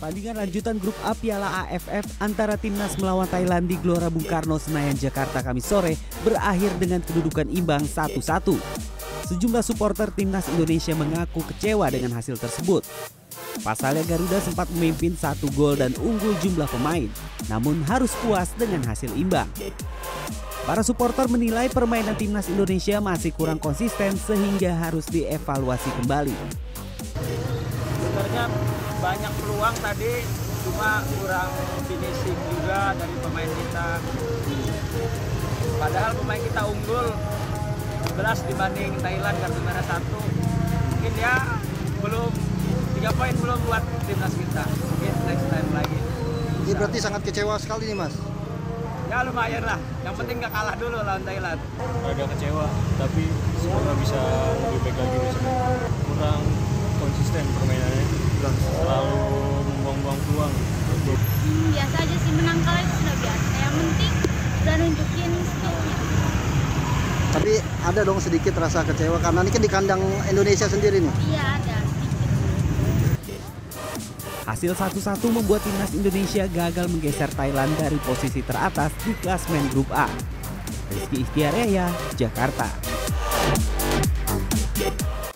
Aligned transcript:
Pertandingan 0.00 0.40
lanjutan 0.40 0.80
grup 0.80 0.96
A 1.04 1.12
Piala 1.12 1.68
AFF 1.68 2.24
antara 2.24 2.56
timnas 2.56 2.96
melawan 2.96 3.28
Thailand 3.28 3.68
di 3.68 3.76
Gelora 3.76 4.08
Bung 4.08 4.24
Karno 4.24 4.56
Senayan 4.56 4.96
Jakarta 4.96 5.44
Kamis 5.44 5.68
sore 5.68 5.92
berakhir 6.24 6.72
dengan 6.80 7.04
kedudukan 7.04 7.44
imbang 7.52 7.84
1-1. 7.84 8.16
Sejumlah 9.28 9.60
supporter 9.60 10.08
timnas 10.08 10.48
Indonesia 10.56 10.96
mengaku 10.96 11.44
kecewa 11.52 11.92
dengan 11.92 12.16
hasil 12.16 12.40
tersebut. 12.40 12.80
Pasalnya 13.60 14.00
Garuda 14.08 14.40
sempat 14.40 14.72
memimpin 14.72 15.12
satu 15.12 15.52
gol 15.52 15.76
dan 15.76 15.92
unggul 16.00 16.32
jumlah 16.40 16.72
pemain, 16.72 17.12
namun 17.52 17.84
harus 17.84 18.16
puas 18.24 18.56
dengan 18.56 18.80
hasil 18.88 19.12
imbang. 19.20 19.52
Para 20.64 20.80
supporter 20.80 21.28
menilai 21.28 21.68
permainan 21.68 22.16
timnas 22.16 22.48
Indonesia 22.48 23.04
masih 23.04 23.36
kurang 23.36 23.60
konsisten 23.60 24.16
sehingga 24.16 24.72
harus 24.80 25.04
dievaluasi 25.12 25.92
kembali. 26.00 26.36
Sebenarnya 28.00 28.79
banyak 29.00 29.32
peluang 29.40 29.76
tadi 29.80 30.14
cuma 30.60 31.00
kurang 31.16 31.50
finishing 31.88 32.36
juga 32.52 32.92
dari 32.92 33.16
pemain 33.16 33.48
kita. 33.48 33.88
Padahal 35.80 36.12
pemain 36.20 36.42
kita 36.44 36.60
unggul 36.68 37.06
11 38.12 38.48
dibanding 38.52 38.92
Thailand 39.00 39.36
kartu 39.40 39.60
merah 39.64 39.84
satu. 39.88 40.20
Mungkin 41.00 41.14
ya 41.16 41.34
belum 42.04 42.28
tiga 43.00 43.10
poin 43.16 43.34
belum 43.40 43.58
buat 43.64 43.84
timnas 44.04 44.34
kita. 44.36 44.64
Mungkin 44.68 45.14
next 45.24 45.46
time 45.48 45.70
lagi. 45.72 45.98
Ini 46.68 46.72
berarti 46.76 46.98
sangat 47.00 47.24
kecewa 47.24 47.56
sekali 47.56 47.88
nih 47.88 47.96
mas. 47.96 48.14
ya 49.08 49.26
lumayan 49.26 49.64
lah. 49.64 49.80
Yang 50.04 50.14
penting 50.22 50.44
gak 50.44 50.52
kalah 50.52 50.76
dulu 50.76 51.00
lawan 51.00 51.24
Thailand. 51.24 51.58
Agak 52.04 52.28
kecewa 52.36 52.68
tapi 53.00 53.24
semoga 53.64 53.92
bisa 53.96 54.20
lebih 54.60 54.80
baik 54.84 54.96
lagi 55.00 55.18
besok 55.24 55.69
permainannya 58.50 58.82
selalu 58.82 59.18
membuang-buang 59.70 60.18
peluang 60.26 60.52
Hmm, 61.40 61.72
biasa 61.72 61.96
aja 62.04 62.16
sih 62.20 62.32
menang 62.36 62.60
kalah 62.62 62.82
itu 62.84 62.94
sudah 63.00 63.16
biasa. 63.16 63.48
Yang 63.56 63.74
penting 63.80 64.12
udah 64.60 64.74
nunjukin 64.76 65.30
skillnya. 65.40 65.96
Tapi 67.30 67.52
ada 67.86 68.00
dong 68.04 68.20
sedikit 68.20 68.54
rasa 68.60 68.84
kecewa 68.84 69.16
karena 69.22 69.40
ini 69.40 69.50
kan 69.50 69.62
di 69.64 69.70
kandang 69.70 70.02
Indonesia 70.28 70.66
sendiri 70.68 71.00
nih. 71.00 71.14
Iya 71.32 71.44
ada 71.56 71.76
sedikit. 71.80 73.40
Hasil 74.44 74.72
1-1 74.76 75.36
membuat 75.40 75.64
timnas 75.64 75.92
Indonesia 75.96 76.44
gagal 76.50 76.86
menggeser 76.92 77.30
Thailand 77.32 77.72
dari 77.80 77.96
posisi 78.04 78.44
teratas 78.44 78.92
di 79.00 79.16
klasmen 79.24 79.64
grup 79.72 79.88
A. 79.96 80.10
Rizky 80.92 81.24
Ikhtiar 81.24 81.54
Yahya, 81.56 81.86
Jakarta. 82.18 82.68